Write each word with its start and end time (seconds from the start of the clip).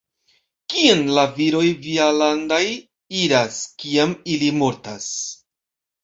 Kien 0.73 1.01
la 1.17 1.25
viroj 1.33 1.65
vialandaj 1.83 2.61
iras, 3.19 3.59
kiam 3.83 4.15
ili 4.37 4.49
mortas? 4.63 5.05